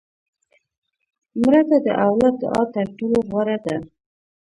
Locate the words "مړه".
1.41-1.61